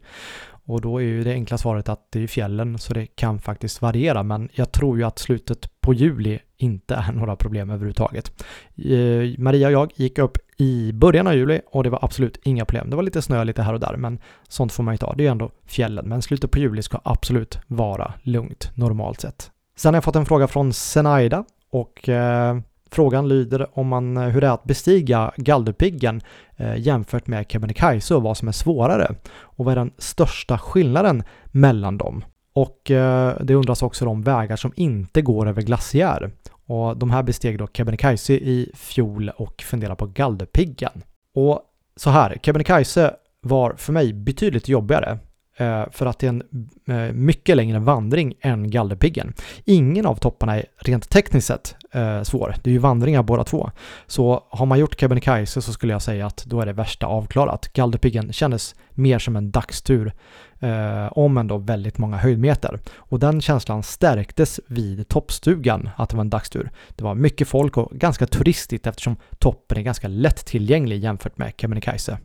Och 0.68 0.82
då 0.82 0.98
är 0.98 1.06
ju 1.06 1.24
det 1.24 1.32
enkla 1.32 1.58
svaret 1.58 1.90
att 1.90 2.12
det 2.12 2.24
är 2.24 2.28
fjällen 2.28 2.78
så 2.78 2.94
det 2.94 3.06
kan 3.06 3.40
faktiskt 3.40 3.82
variera 3.82 4.24
men 4.24 4.50
jag 4.54 4.72
tror 4.72 4.98
ju 4.98 5.04
att 5.04 5.20
slutet 5.20 5.82
på 5.82 5.94
juli 5.94 6.40
inte 6.58 6.96
är 6.96 7.12
några 7.12 7.36
problem 7.36 7.70
överhuvudtaget. 7.70 8.44
Eh, 8.76 9.40
Maria 9.40 9.68
och 9.68 9.74
jag 9.74 9.92
gick 9.96 10.18
upp 10.18 10.38
i 10.58 10.92
början 10.94 11.28
av 11.28 11.34
juli 11.34 11.62
och 11.66 11.84
det 11.84 11.90
var 11.90 12.00
absolut 12.02 12.40
inga 12.44 12.66
problem. 12.66 12.90
Det 12.90 12.96
var 12.96 13.04
lite 13.04 13.22
snö 13.22 13.44
lite 13.44 13.62
här 13.62 13.74
och 13.74 13.80
där 13.80 13.96
men 13.98 14.20
sånt 14.48 14.72
får 14.72 14.84
man 14.84 14.94
ju 14.94 14.98
ta. 14.98 15.14
Det 15.14 15.22
är 15.22 15.26
ju 15.26 15.32
ändå 15.32 15.52
fjällen 15.66 16.10
men 16.10 16.22
slutet 16.22 16.52
på 16.52 16.60
juli 16.60 16.82
ska 16.82 17.00
absolut 17.04 17.60
vara 17.68 18.14
lugnt 18.22 18.72
normalt 18.76 19.22
sett. 19.22 19.52
Sen 19.78 19.94
har 19.94 19.98
jag 19.98 20.04
fått 20.04 20.16
en 20.16 20.26
fråga 20.26 20.48
från 20.48 20.74
Senaida 20.74 21.46
och 21.70 22.10
eh, 22.10 22.58
Frågan 22.92 23.28
lyder 23.28 23.80
om 23.80 23.88
man, 23.88 24.18
eh, 24.18 24.24
hur 24.24 24.42
det 24.42 24.48
är 24.48 24.52
att 24.52 24.64
bestiga 24.64 25.32
Galderpiggen 25.38 26.22
eh, 26.56 26.78
jämfört 26.78 27.28
med 27.28 27.52
Kebnekaise 27.52 28.16
och 28.16 28.24
vad 28.24 28.38
som 28.38 28.48
är 28.48 28.52
svårare. 28.52 29.16
Och 29.40 29.66
vad 29.66 29.72
är 29.72 29.76
den 29.76 29.92
största 29.98 30.58
skillnaden 30.58 31.24
mellan 31.46 31.98
dem? 31.98 32.24
Och 32.54 32.92
eh, 32.92 33.38
det 33.42 33.56
undras 33.56 33.84
också 33.84 34.08
om 34.08 34.22
vägar 34.22 34.56
som 34.56 34.74
inte 34.76 35.22
går 35.22 35.48
över 35.48 35.62
glaciär. 35.62 36.32
Och 36.66 36.98
de 36.98 37.12
här 37.12 37.24
besteg 37.24 37.60
då 37.60 37.68
Kebnekaise 37.74 38.34
i 38.34 38.72
fjol 38.76 39.30
och 39.30 39.62
funderar 39.62 39.96
på 39.96 40.06
Galderpiggen. 40.06 41.04
Och 41.34 41.62
så 41.96 42.10
här, 42.10 42.38
Kebnekaise 42.42 43.14
var 43.42 43.74
för 43.78 43.94
mig 43.94 44.14
betydligt 44.14 44.68
jobbigare 44.68 45.20
eh, 45.58 45.84
för 45.92 46.06
att 46.06 46.20
det 46.20 46.28
är 46.28 46.30
en 46.30 46.44
eh, 46.88 47.14
mycket 47.14 47.58
längre 47.58 47.80
vandring 47.80 48.34
än 48.42 48.72
Galdhöpiggen. 48.72 49.34
Ingen 49.66 50.06
av 50.06 50.16
topparna 50.16 50.56
är 50.56 50.66
rent 50.78 51.10
tekniskt 51.10 51.48
sett 51.48 51.76
eh, 51.92 52.22
svår. 52.22 52.56
Det 52.64 52.70
är 52.70 52.72
ju 52.72 52.78
vandringar 52.78 53.24
båda 53.24 53.44
två. 53.44 53.72
Så 54.08 54.44
har 54.50 54.66
man 54.66 54.80
gjort 54.80 55.00
Kebnekaise 55.00 55.62
så 55.62 55.74
skulle 55.74 55.94
jag 55.94 56.02
säga 56.02 56.26
att 56.26 56.46
då 56.46 56.62
är 56.62 56.66
det 56.66 56.74
värsta 56.74 57.06
avklarat. 57.06 57.74
Galdhöpiggen 57.74 58.34
kändes 58.34 58.76
mer 58.90 59.20
som 59.20 59.36
en 59.36 59.52
dagstur 59.52 60.14
eh, 60.60 61.08
om 61.12 61.38
ändå 61.38 61.58
väldigt 61.58 61.98
många 61.98 62.18
höjdmeter. 62.18 62.80
Och 62.96 63.20
den 63.20 63.42
känslan 63.42 63.84
stärktes 63.84 64.60
vid 64.68 65.08
toppstugan, 65.08 65.90
att 65.96 66.10
det 66.10 66.16
var 66.16 66.24
en 66.24 66.30
dagstur. 66.30 66.72
Det 66.90 67.04
var 67.04 67.16
mycket 67.16 67.48
folk 67.48 67.78
och 67.78 67.92
ganska 67.92 68.28
turistigt 68.28 68.88
eftersom 68.88 69.16
toppen 69.40 69.78
är 69.78 69.82
ganska 69.82 70.08
lättillgänglig 70.08 71.04
jämfört 71.04 71.38
med 71.38 71.54
Kebnekaise. 71.58 72.18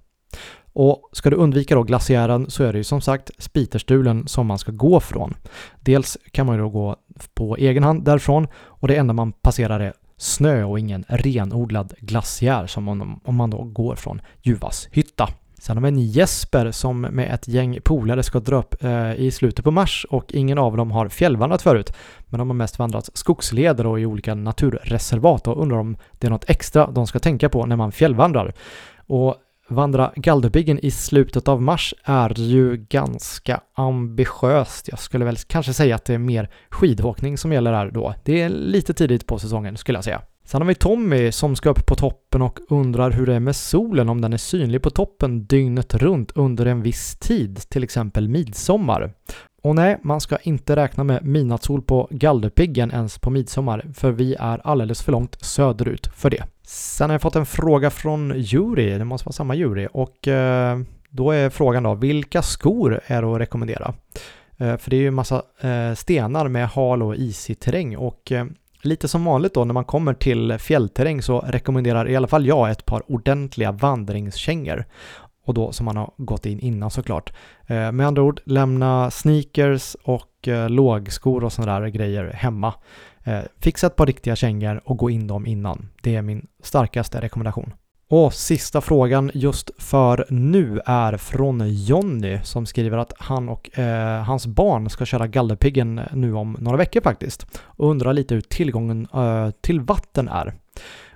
Och 0.72 1.08
ska 1.12 1.30
du 1.30 1.36
undvika 1.36 1.74
då 1.74 1.82
glaciären 1.82 2.50
så 2.50 2.64
är 2.64 2.72
det 2.72 2.78
ju 2.78 2.84
som 2.84 3.00
sagt 3.00 3.30
Spiterstulen 3.38 4.28
som 4.28 4.46
man 4.46 4.58
ska 4.58 4.72
gå 4.72 5.00
från. 5.00 5.34
Dels 5.80 6.18
kan 6.30 6.46
man 6.46 6.56
ju 6.56 6.62
då 6.62 6.68
gå 6.68 6.96
på 7.34 7.56
egen 7.56 7.84
hand 7.84 8.04
därifrån 8.04 8.48
och 8.54 8.88
det 8.88 8.96
enda 8.96 9.14
man 9.14 9.32
passerar 9.32 9.80
är 9.80 9.92
snö 10.16 10.64
och 10.64 10.78
ingen 10.78 11.04
renodlad 11.08 11.94
glaciär 11.98 12.66
som 12.66 12.88
om, 12.88 13.20
om 13.24 13.34
man 13.34 13.50
då 13.50 13.62
går 13.62 13.94
från 13.94 14.20
Juvas 14.42 14.88
hytta. 14.92 15.28
Sen 15.58 15.76
har 15.76 15.82
vi 15.82 15.88
en 15.88 15.98
Jesper 15.98 16.70
som 16.70 17.00
med 17.00 17.34
ett 17.34 17.48
gäng 17.48 17.78
polare 17.84 18.22
ska 18.22 18.40
dra 18.40 18.56
upp 18.56 18.84
eh, 18.84 19.14
i 19.14 19.30
slutet 19.30 19.64
på 19.64 19.70
mars 19.70 20.06
och 20.10 20.32
ingen 20.32 20.58
av 20.58 20.76
dem 20.76 20.90
har 20.90 21.08
fjällvandrat 21.08 21.62
förut. 21.62 21.92
Men 22.26 22.38
de 22.38 22.50
har 22.50 22.54
mest 22.54 22.78
vandrat 22.78 23.10
skogsleder 23.14 23.86
och 23.86 24.00
i 24.00 24.06
olika 24.06 24.34
naturreservat 24.34 25.48
och 25.48 25.62
undrar 25.62 25.78
om 25.78 25.96
det 26.12 26.26
är 26.26 26.30
något 26.30 26.50
extra 26.50 26.86
de 26.86 27.06
ska 27.06 27.18
tänka 27.18 27.48
på 27.48 27.66
när 27.66 27.76
man 27.76 27.92
fjällvandrar. 27.92 28.52
Och 29.06 29.36
vandra 29.74 30.12
Galdhöpiggen 30.16 30.78
i 30.78 30.90
slutet 30.90 31.48
av 31.48 31.62
mars 31.62 31.94
är 32.04 32.40
ju 32.40 32.76
ganska 32.76 33.60
ambitiöst. 33.74 34.88
Jag 34.88 34.98
skulle 34.98 35.24
väl 35.24 35.36
kanske 35.36 35.72
säga 35.72 35.94
att 35.94 36.04
det 36.04 36.14
är 36.14 36.18
mer 36.18 36.50
skidåkning 36.70 37.38
som 37.38 37.52
gäller 37.52 37.72
här 37.72 37.90
då. 37.90 38.14
Det 38.24 38.42
är 38.42 38.48
lite 38.48 38.94
tidigt 38.94 39.26
på 39.26 39.38
säsongen 39.38 39.76
skulle 39.76 39.96
jag 39.98 40.04
säga. 40.04 40.22
Sen 40.44 40.60
har 40.60 40.68
vi 40.68 40.74
Tommy 40.74 41.32
som 41.32 41.56
ska 41.56 41.70
upp 41.70 41.86
på 41.86 41.94
toppen 41.94 42.42
och 42.42 42.58
undrar 42.68 43.10
hur 43.10 43.26
det 43.26 43.34
är 43.34 43.40
med 43.40 43.56
solen, 43.56 44.08
om 44.08 44.20
den 44.20 44.32
är 44.32 44.36
synlig 44.36 44.82
på 44.82 44.90
toppen 44.90 45.44
dygnet 45.46 45.94
runt 45.94 46.32
under 46.34 46.66
en 46.66 46.82
viss 46.82 47.16
tid, 47.16 47.60
till 47.68 47.84
exempel 47.84 48.28
midsommar. 48.28 49.14
Och 49.62 49.74
nej, 49.74 49.98
man 50.02 50.20
ska 50.20 50.36
inte 50.36 50.76
räkna 50.76 51.04
med 51.04 51.24
midnattssol 51.24 51.82
på 51.82 52.08
Galdhöpiggen 52.10 52.90
ens 52.90 53.18
på 53.18 53.30
midsommar, 53.30 53.84
för 53.94 54.10
vi 54.10 54.34
är 54.34 54.60
alldeles 54.64 55.02
för 55.02 55.12
långt 55.12 55.44
söderut 55.44 56.06
för 56.06 56.30
det. 56.30 56.44
Sen 56.66 57.10
har 57.10 57.14
jag 57.14 57.22
fått 57.22 57.36
en 57.36 57.46
fråga 57.46 57.90
från 57.90 58.32
Juri, 58.36 58.98
det 58.98 59.04
måste 59.04 59.26
vara 59.26 59.32
samma 59.32 59.54
Juri, 59.54 59.88
och 59.92 60.28
eh, 60.28 60.78
då 61.10 61.30
är 61.30 61.50
frågan 61.50 61.82
då, 61.82 61.94
vilka 61.94 62.42
skor 62.42 63.00
är 63.06 63.34
att 63.34 63.40
rekommendera? 63.40 63.94
Eh, 64.58 64.76
för 64.76 64.90
det 64.90 64.96
är 64.96 65.00
ju 65.00 65.08
en 65.08 65.14
massa 65.14 65.42
eh, 65.60 65.94
stenar 65.94 66.48
med 66.48 66.68
hal 66.68 67.02
och 67.02 67.16
isig 67.16 67.60
terräng 67.60 67.96
och 67.96 68.32
eh, 68.32 68.44
Lite 68.84 69.08
som 69.08 69.24
vanligt 69.24 69.54
då 69.54 69.64
när 69.64 69.74
man 69.74 69.84
kommer 69.84 70.14
till 70.14 70.58
fjällterräng 70.58 71.22
så 71.22 71.40
rekommenderar 71.40 72.08
i 72.08 72.16
alla 72.16 72.28
fall 72.28 72.46
jag 72.46 72.70
ett 72.70 72.86
par 72.86 73.12
ordentliga 73.12 73.72
vandringskängor. 73.72 74.84
Och 75.44 75.54
då 75.54 75.72
som 75.72 75.84
man 75.84 75.96
har 75.96 76.10
gått 76.16 76.46
in 76.46 76.60
innan 76.60 76.90
såklart. 76.90 77.32
Eh, 77.66 77.92
med 77.92 78.06
andra 78.06 78.22
ord, 78.22 78.40
lämna 78.44 79.10
sneakers 79.10 79.96
och 80.04 80.48
eh, 80.48 80.70
lågskor 80.70 81.44
och 81.44 81.52
sådana 81.52 81.80
där 81.80 81.88
grejer 81.88 82.24
hemma. 82.24 82.74
Eh, 83.24 83.40
fixa 83.58 83.86
ett 83.86 83.96
par 83.96 84.06
riktiga 84.06 84.36
kängor 84.36 84.80
och 84.84 84.96
gå 84.96 85.10
in 85.10 85.26
dem 85.26 85.46
innan. 85.46 85.88
Det 86.02 86.16
är 86.16 86.22
min 86.22 86.46
starkaste 86.62 87.20
rekommendation. 87.20 87.72
Och 88.08 88.34
sista 88.34 88.80
frågan 88.80 89.30
just 89.34 89.70
för 89.78 90.26
nu 90.28 90.80
är 90.86 91.16
från 91.16 91.74
Jonny 91.74 92.38
som 92.42 92.66
skriver 92.66 92.98
att 92.98 93.12
han 93.18 93.48
och 93.48 93.78
eh, 93.78 94.22
hans 94.22 94.46
barn 94.46 94.90
ska 94.90 95.04
köra 95.04 95.26
Gallerpiggen 95.26 96.00
nu 96.12 96.34
om 96.34 96.56
några 96.60 96.76
veckor 96.76 97.00
faktiskt 97.00 97.46
och 97.60 97.90
undrar 97.90 98.12
lite 98.12 98.34
hur 98.34 98.40
tillgången 98.40 99.08
eh, 99.14 99.50
till 99.60 99.80
vatten 99.80 100.28
är. 100.28 100.54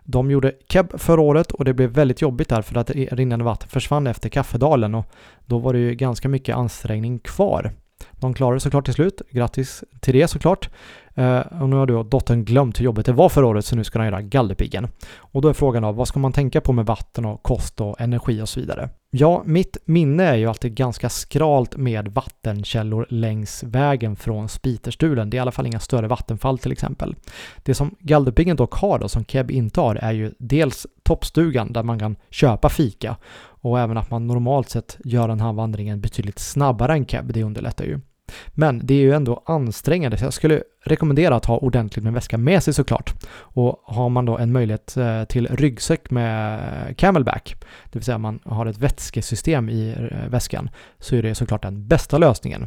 De 0.06 0.30
gjorde 0.30 0.52
keb 0.68 1.00
förra 1.00 1.20
året 1.20 1.52
och 1.52 1.64
det 1.64 1.74
blev 1.74 1.90
väldigt 1.90 2.22
jobbigt 2.22 2.48
där 2.48 2.62
för 2.62 2.78
att 2.78 2.90
rinnande 2.90 3.44
vatten 3.44 3.68
försvann 3.68 4.06
efter 4.06 4.28
Kaffedalen 4.28 4.94
och 4.94 5.06
då 5.46 5.58
var 5.58 5.72
det 5.72 5.78
ju 5.78 5.94
ganska 5.94 6.28
mycket 6.28 6.56
ansträngning 6.56 7.18
kvar. 7.18 7.72
De 8.12 8.34
klarade 8.34 8.60
såklart 8.60 8.84
till 8.84 8.94
slut. 8.94 9.22
Grattis 9.30 9.84
till 10.00 10.14
det 10.14 10.28
såklart. 10.28 10.70
Eh, 11.16 11.62
och 11.62 11.68
nu 11.68 11.76
har 11.76 11.86
då 11.86 12.02
dottern 12.02 12.44
glömt 12.44 12.80
hur 12.80 12.84
jobbigt 12.84 13.06
det 13.06 13.12
var 13.12 13.28
förra 13.28 13.46
året 13.46 13.64
så 13.64 13.76
nu 13.76 13.84
ska 13.84 13.98
de 13.98 14.04
göra 14.04 14.22
Gallerpiggen. 14.22 14.88
Och 15.16 15.42
då 15.42 15.48
är 15.48 15.52
frågan 15.52 15.82
då, 15.82 15.92
vad 15.92 16.08
ska 16.08 16.18
man 16.18 16.32
tänka 16.32 16.60
på 16.60 16.72
med 16.72 16.86
vatten 16.86 17.24
och 17.24 17.42
kost 17.42 17.80
och 17.80 18.00
energi 18.00 18.42
och 18.42 18.48
så 18.48 18.60
vidare? 18.60 18.88
Ja, 19.10 19.42
mitt 19.46 19.76
minne 19.84 20.24
är 20.24 20.34
ju 20.34 20.46
alltid 20.46 20.74
ganska 20.74 21.08
skralt 21.08 21.76
med 21.76 22.08
vattenkällor 22.08 23.06
längs 23.08 23.62
vägen 23.62 24.16
från 24.16 24.48
Spiterstulen. 24.48 25.30
Det 25.30 25.34
är 25.34 25.38
i 25.38 25.40
alla 25.40 25.52
fall 25.52 25.66
inga 25.66 25.80
större 25.80 26.08
vattenfall 26.08 26.58
till 26.58 26.72
exempel. 26.72 27.16
Det 27.62 27.74
som 27.74 27.94
Gallerpiggen 27.98 28.56
dock 28.56 28.74
har 28.74 28.98
då, 28.98 29.08
som 29.08 29.24
Keb 29.24 29.50
inte 29.50 29.80
har, 29.80 29.94
är 29.94 30.12
ju 30.12 30.32
dels 30.38 30.86
toppstugan 31.02 31.72
där 31.72 31.82
man 31.82 31.98
kan 31.98 32.16
köpa 32.30 32.68
fika 32.68 33.16
och 33.38 33.80
även 33.80 33.96
att 33.96 34.10
man 34.10 34.26
normalt 34.26 34.70
sett 34.70 34.98
gör 35.04 35.28
den 35.28 35.40
här 35.40 35.52
vandringen 35.52 36.00
betydligt 36.00 36.38
snabbare 36.38 36.92
än 36.92 37.06
Keb. 37.06 37.32
Det 37.32 37.42
underlättar 37.42 37.84
ju. 37.84 38.00
Men 38.48 38.80
det 38.86 38.94
är 38.94 38.98
ju 38.98 39.12
ändå 39.12 39.42
ansträngande, 39.46 40.18
så 40.18 40.24
jag 40.24 40.32
skulle 40.32 40.62
rekommendera 40.84 41.36
att 41.36 41.44
ha 41.44 41.58
ordentligt 41.58 42.04
med 42.04 42.12
väska 42.12 42.38
med 42.38 42.62
sig 42.62 42.74
såklart. 42.74 43.14
Och 43.38 43.82
har 43.84 44.08
man 44.08 44.24
då 44.24 44.38
en 44.38 44.52
möjlighet 44.52 44.96
eh, 44.96 45.24
till 45.24 45.46
ryggsäck 45.46 46.10
med 46.10 46.58
eh, 46.58 46.94
camelback, 46.94 47.54
det 47.84 47.98
vill 47.98 48.04
säga 48.04 48.18
man 48.18 48.38
har 48.44 48.66
ett 48.66 48.78
vätskesystem 48.78 49.68
i 49.68 50.08
eh, 50.10 50.28
väskan, 50.28 50.70
så 50.98 51.16
är 51.16 51.22
det 51.22 51.34
såklart 51.34 51.62
den 51.62 51.86
bästa 51.86 52.18
lösningen. 52.18 52.66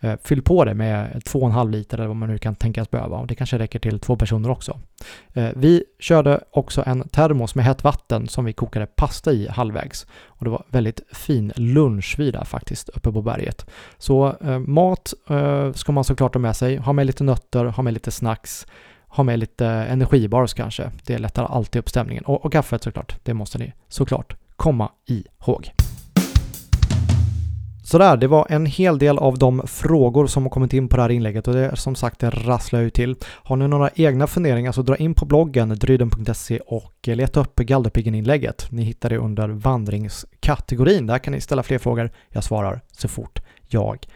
Eh, 0.00 0.14
fyll 0.24 0.42
på 0.42 0.64
det 0.64 0.74
med 0.74 1.22
2,5 1.24 1.70
liter 1.70 1.98
eller 1.98 2.06
vad 2.06 2.16
man 2.16 2.28
nu 2.28 2.38
kan 2.38 2.54
tänkas 2.54 2.90
behöva 2.90 3.16
och 3.16 3.26
det 3.26 3.34
kanske 3.34 3.58
räcker 3.58 3.78
till 3.78 4.00
två 4.00 4.16
personer 4.16 4.50
också. 4.50 4.80
Eh, 5.32 5.48
vi 5.56 5.84
körde 5.98 6.40
också 6.50 6.82
en 6.86 7.08
termos 7.08 7.54
med 7.54 7.64
hett 7.64 7.84
vatten 7.84 8.28
som 8.28 8.44
vi 8.44 8.52
kokade 8.52 8.86
pasta 8.86 9.32
i 9.32 9.48
halvvägs 9.48 10.06
och 10.26 10.44
det 10.44 10.50
var 10.50 10.64
väldigt 10.68 11.00
fin 11.12 11.52
lunchvid 11.56 12.34
där 12.34 12.44
faktiskt 12.44 12.88
uppe 12.88 13.12
på 13.12 13.22
berget. 13.22 13.66
Så 13.98 14.36
eh, 14.40 14.58
mat 14.58 15.14
ska 15.74 15.92
man 15.92 16.04
såklart 16.04 16.34
ha 16.34 16.40
med 16.40 16.56
sig, 16.56 16.76
ha 16.76 16.92
med 16.92 17.06
lite 17.06 17.24
nötter, 17.24 17.64
ha 17.64 17.82
med 17.82 17.94
lite 17.94 18.10
snacks, 18.10 18.66
ha 19.08 19.24
med 19.24 19.38
lite 19.38 19.66
energibars 19.66 20.54
kanske. 20.54 20.90
Det 21.06 21.18
lättar 21.18 21.44
alltid 21.44 21.80
upp 21.80 21.88
stämningen 21.88 22.24
och, 22.24 22.44
och 22.44 22.52
kaffet 22.52 22.82
såklart, 22.82 23.24
det 23.24 23.34
måste 23.34 23.58
ni 23.58 23.72
såklart 23.88 24.36
komma 24.56 24.90
ihåg. 25.06 25.70
Sådär, 27.86 28.16
det 28.16 28.26
var 28.26 28.46
en 28.50 28.66
hel 28.66 28.98
del 28.98 29.18
av 29.18 29.38
de 29.38 29.62
frågor 29.66 30.26
som 30.26 30.42
har 30.42 30.50
kommit 30.50 30.72
in 30.72 30.88
på 30.88 30.96
det 30.96 31.02
här 31.02 31.10
inlägget 31.10 31.48
och 31.48 31.54
det 31.54 31.66
är 31.66 31.74
som 31.74 31.94
sagt 31.94 32.20
det 32.20 32.30
rasslar 32.30 32.80
ju 32.80 32.90
till. 32.90 33.16
Har 33.24 33.56
ni 33.56 33.68
några 33.68 33.90
egna 33.94 34.26
funderingar 34.26 34.72
så 34.72 34.82
dra 34.82 34.96
in 34.96 35.14
på 35.14 35.24
bloggen 35.24 35.68
dryden.se 35.68 36.58
och 36.58 36.94
leta 37.08 37.40
upp 37.40 37.56
Galdhöpiggen-inlägget. 37.56 38.66
Ni 38.70 38.82
hittar 38.82 39.08
det 39.08 39.18
under 39.18 39.48
vandringskategorin. 39.48 41.06
Där 41.06 41.18
kan 41.18 41.32
ni 41.32 41.40
ställa 41.40 41.62
fler 41.62 41.78
frågor. 41.78 42.10
Jag 42.28 42.44
svarar 42.44 42.80
så 42.92 43.08
fort 43.08 43.42
jag 43.68 44.06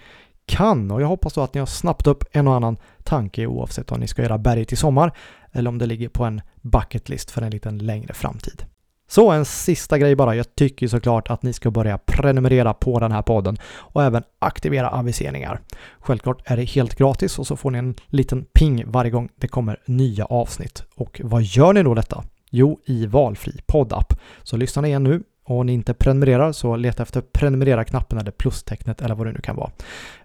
kan 0.46 0.90
och 0.90 1.02
jag 1.02 1.06
hoppas 1.06 1.34
då 1.34 1.40
att 1.40 1.54
ni 1.54 1.60
har 1.60 1.66
snappat 1.66 2.06
upp 2.06 2.24
en 2.32 2.48
och 2.48 2.54
annan 2.54 2.76
tanke 3.04 3.46
oavsett 3.46 3.92
om 3.92 4.00
ni 4.00 4.08
ska 4.08 4.22
göra 4.22 4.38
berget 4.38 4.72
i 4.72 4.76
sommar 4.76 5.12
eller 5.52 5.68
om 5.70 5.78
det 5.78 5.86
ligger 5.86 6.08
på 6.08 6.24
en 6.24 6.40
bucketlist 6.60 7.30
för 7.30 7.42
en 7.42 7.50
liten 7.50 7.78
längre 7.78 8.14
framtid. 8.14 8.64
Så 9.10 9.30
en 9.30 9.44
sista 9.44 9.98
grej 9.98 10.16
bara. 10.16 10.34
Jag 10.34 10.54
tycker 10.54 10.88
såklart 10.88 11.30
att 11.30 11.42
ni 11.42 11.52
ska 11.52 11.70
börja 11.70 11.98
prenumerera 11.98 12.74
på 12.74 13.00
den 13.00 13.12
här 13.12 13.22
podden 13.22 13.58
och 13.76 14.02
även 14.04 14.22
aktivera 14.38 14.90
aviseringar. 14.90 15.60
Självklart 15.98 16.42
är 16.44 16.56
det 16.56 16.64
helt 16.64 16.94
gratis 16.94 17.38
och 17.38 17.46
så 17.46 17.56
får 17.56 17.70
ni 17.70 17.78
en 17.78 17.94
liten 18.06 18.44
ping 18.44 18.84
varje 18.86 19.10
gång 19.10 19.28
det 19.36 19.48
kommer 19.48 19.80
nya 19.86 20.24
avsnitt. 20.24 20.84
Och 20.94 21.20
vad 21.24 21.42
gör 21.42 21.72
ni 21.72 21.82
då 21.82 21.94
detta? 21.94 22.24
Jo, 22.50 22.80
i 22.84 23.06
valfri 23.06 23.60
poddapp. 23.66 24.14
Så 24.42 24.56
lyssna 24.56 24.86
igen 24.86 25.04
nu 25.04 25.22
och 25.50 25.66
ni 25.66 25.72
inte 25.72 25.94
prenumererar 25.94 26.52
så 26.52 26.76
leta 26.76 27.02
efter 27.02 27.20
prenumerera-knappen 27.20 28.18
eller 28.18 28.30
plustecknet 28.30 29.00
eller 29.00 29.14
vad 29.14 29.26
det 29.26 29.32
nu 29.32 29.40
kan 29.40 29.56
vara. 29.56 29.70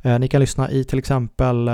Eh, 0.01 0.19
ni 0.19 0.27
kan 0.27 0.41
lyssna 0.41 0.71
i 0.71 0.83
till 0.83 0.99
exempel 0.99 1.67
eh, 1.67 1.73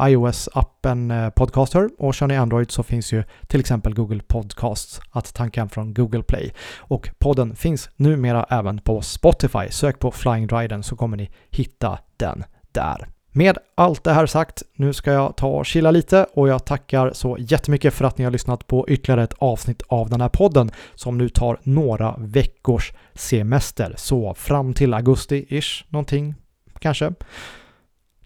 iOS-appen 0.00 1.24
eh, 1.24 1.30
Podcaster 1.30 1.90
och 1.98 2.14
kör 2.14 2.26
ni 2.26 2.36
Android 2.36 2.70
så 2.70 2.82
finns 2.82 3.12
ju 3.12 3.24
till 3.46 3.60
exempel 3.60 3.94
Google 3.94 4.20
Podcasts 4.28 5.00
att 5.10 5.34
tanka 5.34 5.60
hem 5.60 5.68
från 5.68 5.94
Google 5.94 6.22
Play. 6.22 6.52
Och 6.78 7.10
podden 7.18 7.56
finns 7.56 7.90
numera 7.96 8.46
även 8.50 8.78
på 8.78 9.00
Spotify. 9.00 9.70
Sök 9.70 9.98
på 9.98 10.10
Flying 10.10 10.46
Dryden 10.46 10.82
så 10.82 10.96
kommer 10.96 11.16
ni 11.16 11.30
hitta 11.50 11.98
den 12.16 12.44
där. 12.72 13.19
Med 13.32 13.58
allt 13.74 14.04
det 14.04 14.12
här 14.12 14.26
sagt, 14.26 14.62
nu 14.74 14.92
ska 14.92 15.12
jag 15.12 15.36
ta 15.36 15.48
och 15.48 15.66
chilla 15.66 15.90
lite 15.90 16.26
och 16.34 16.48
jag 16.48 16.64
tackar 16.64 17.12
så 17.12 17.36
jättemycket 17.38 17.94
för 17.94 18.04
att 18.04 18.18
ni 18.18 18.24
har 18.24 18.30
lyssnat 18.30 18.66
på 18.66 18.88
ytterligare 18.88 19.22
ett 19.22 19.34
avsnitt 19.38 19.82
av 19.88 20.10
den 20.10 20.20
här 20.20 20.28
podden 20.28 20.70
som 20.94 21.18
nu 21.18 21.28
tar 21.28 21.60
några 21.62 22.14
veckors 22.18 22.92
semester. 23.14 23.94
Så 23.96 24.34
fram 24.34 24.74
till 24.74 24.94
augusti-ish 24.94 25.84
någonting 25.88 26.34
kanske. 26.78 27.12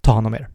Ta 0.00 0.12
hand 0.12 0.26
om 0.26 0.34
er. 0.34 0.48